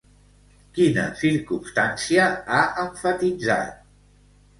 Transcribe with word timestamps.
Quina 0.77 1.03
circumstància 1.19 2.23
ha 2.57 2.63
emfatitzat? 2.85 3.77